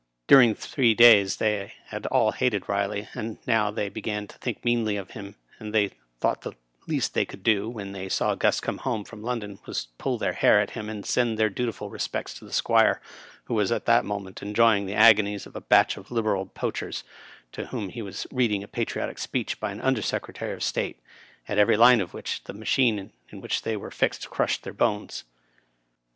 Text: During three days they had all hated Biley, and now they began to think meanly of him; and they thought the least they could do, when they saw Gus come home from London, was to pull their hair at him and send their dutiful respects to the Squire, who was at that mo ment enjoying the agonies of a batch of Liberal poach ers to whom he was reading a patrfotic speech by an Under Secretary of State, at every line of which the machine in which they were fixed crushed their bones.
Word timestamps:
During 0.25 0.55
three 0.55 0.95
days 0.95 1.37
they 1.37 1.73
had 1.89 2.07
all 2.07 2.31
hated 2.31 2.63
Biley, 2.63 3.07
and 3.13 3.37
now 3.45 3.69
they 3.69 3.87
began 3.87 4.25
to 4.29 4.37
think 4.39 4.65
meanly 4.65 4.97
of 4.97 5.11
him; 5.11 5.35
and 5.59 5.75
they 5.75 5.91
thought 6.19 6.41
the 6.41 6.53
least 6.87 7.13
they 7.13 7.23
could 7.23 7.43
do, 7.43 7.69
when 7.69 7.91
they 7.91 8.09
saw 8.09 8.33
Gus 8.33 8.59
come 8.59 8.79
home 8.79 9.03
from 9.03 9.21
London, 9.21 9.59
was 9.67 9.83
to 9.83 9.91
pull 9.99 10.17
their 10.17 10.33
hair 10.33 10.59
at 10.59 10.71
him 10.71 10.89
and 10.89 11.05
send 11.05 11.37
their 11.37 11.51
dutiful 11.51 11.91
respects 11.91 12.33
to 12.39 12.45
the 12.45 12.51
Squire, 12.51 12.99
who 13.43 13.53
was 13.53 13.71
at 13.71 13.85
that 13.85 14.03
mo 14.03 14.19
ment 14.19 14.41
enjoying 14.41 14.87
the 14.87 14.95
agonies 14.95 15.45
of 15.45 15.55
a 15.55 15.61
batch 15.61 15.97
of 15.97 16.09
Liberal 16.09 16.47
poach 16.47 16.81
ers 16.81 17.03
to 17.51 17.67
whom 17.67 17.89
he 17.89 18.01
was 18.01 18.25
reading 18.31 18.63
a 18.63 18.67
patrfotic 18.67 19.19
speech 19.19 19.59
by 19.59 19.71
an 19.71 19.81
Under 19.81 20.01
Secretary 20.01 20.51
of 20.53 20.63
State, 20.63 20.99
at 21.47 21.59
every 21.59 21.77
line 21.77 22.01
of 22.01 22.11
which 22.11 22.43
the 22.45 22.53
machine 22.53 23.11
in 23.29 23.39
which 23.39 23.61
they 23.61 23.77
were 23.77 23.91
fixed 23.91 24.31
crushed 24.31 24.63
their 24.63 24.73
bones. 24.73 25.25